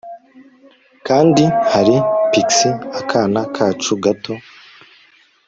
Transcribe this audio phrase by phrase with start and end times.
[1.07, 1.95] kandi hari
[2.31, 4.33] pixie akana kacu gato